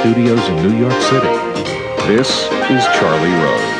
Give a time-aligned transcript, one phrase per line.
[0.00, 1.26] studios in New York City.
[2.06, 2.28] This
[2.70, 3.76] is Charlie Rose.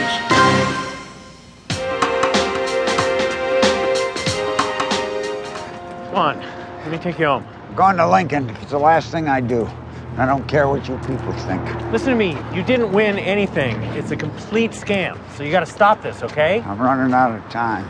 [6.07, 7.47] Come on, let me take you home.
[7.69, 8.49] I'm going to Lincoln.
[8.51, 9.69] It's the last thing I do.
[10.17, 11.63] I don't care what you people think.
[11.93, 12.39] Listen to me.
[12.55, 13.83] You didn't win anything.
[13.95, 15.19] It's a complete scam.
[15.37, 16.63] So you got to stop this, okay?
[16.63, 17.87] I'm running out of time.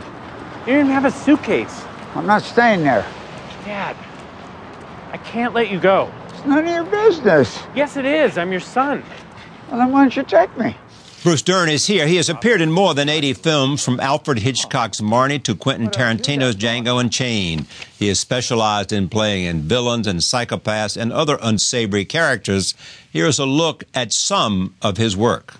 [0.67, 1.85] You didn't have a suitcase.
[2.13, 3.05] I'm not staying there.
[3.63, 3.95] Dad,
[5.13, 6.11] I can't let you go.
[6.37, 7.59] It's none of your business.
[7.73, 8.37] Yes, it is.
[8.37, 9.03] I'm your son.
[9.69, 10.77] Well, then why don't you take me?
[11.23, 12.05] Bruce Dern is here.
[12.05, 16.55] He has appeared in more than 80 films, from Alfred Hitchcock's Marnie to Quentin Tarantino's
[16.55, 17.65] Django Unchained.
[17.97, 22.75] He has specialized in playing in villains and psychopaths and other unsavory characters.
[23.11, 25.55] Here's a look at some of his work.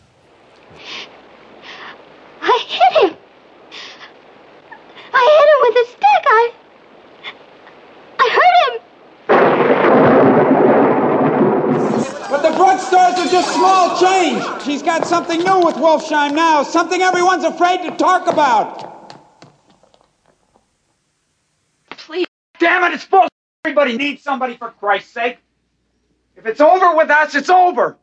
[2.39, 3.17] I hit him.
[5.11, 6.23] I hit him with a stick.
[6.27, 6.51] I.
[8.19, 8.79] I hurt him.
[12.29, 14.63] But the drugstores are just small change.
[14.63, 19.15] She's got something new with Wolfsheim now, something everyone's afraid to talk about.
[21.91, 22.27] Please.
[22.59, 23.29] Damn it, it's bullshit.
[23.65, 25.39] Everybody needs somebody for Christ's sake.
[26.35, 27.97] If it's over with us, it's over.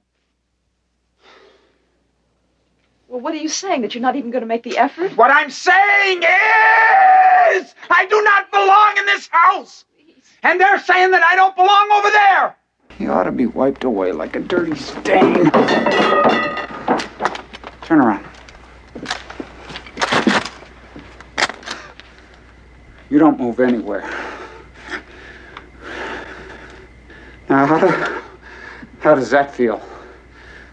[3.08, 3.83] Well, what are you saying?
[3.83, 5.16] That you're not even going to make the effort?
[5.16, 9.84] What I'm saying is, I do not belong in this house.
[10.42, 12.56] And they're saying that I don't belong over there.
[12.98, 15.50] He ought to be wiped away like a dirty stain.
[17.82, 18.24] Turn around.
[23.10, 24.02] You don't move anywhere.
[27.48, 27.88] Now, how, do,
[29.00, 29.82] how does that feel?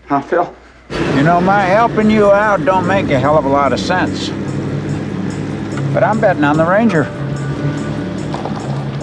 [0.08, 0.55] Huh, Phil?
[0.89, 4.30] You know, my helping you out don't make a hell of a lot of sense.
[5.94, 7.20] But I'm betting on the Ranger.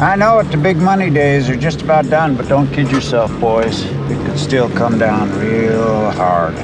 [0.01, 3.33] I know it, the big money days are just about done, but don't kid yourself,
[3.41, 3.85] boys.
[3.85, 6.55] It could still come down real hard.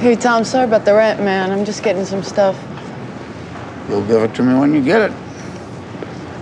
[0.00, 1.50] Hey, Tom, sorry about the rent, man.
[1.50, 2.54] I'm just getting some stuff.
[3.88, 5.12] You'll give it to me when you get it.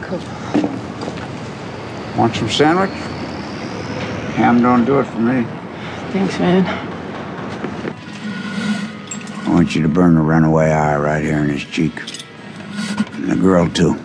[0.03, 0.19] Cool.
[2.19, 2.91] Want some sandwich?
[4.35, 5.47] Ham don't do it for me.
[6.11, 6.67] Thanks, man.
[9.47, 11.97] I want you to burn the runaway eye right here in his cheek.
[13.13, 14.01] And the girl, too.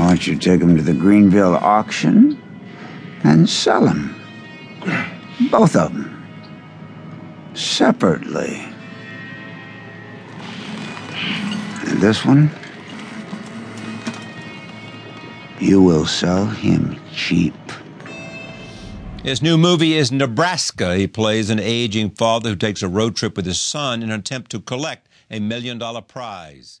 [0.00, 2.40] I want you to take them to the Greenville auction
[3.22, 4.18] and sell them.
[5.50, 6.26] Both of them.
[7.52, 8.64] Separately.
[11.86, 12.50] And this one,
[15.60, 17.54] you will sell him cheap.
[19.22, 20.96] His new movie is Nebraska.
[20.96, 24.20] He plays an aging father who takes a road trip with his son in an
[24.20, 26.80] attempt to collect a million dollar prize.